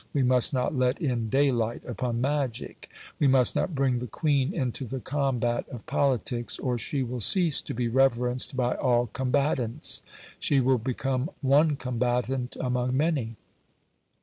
[0.13, 2.89] We must not let in daylight upon magic.
[3.19, 7.61] We must not bring the Queen into the combat of politics, or she will cease
[7.61, 10.01] to be reverenced by all combatants;
[10.39, 13.35] she will become one combatant among many.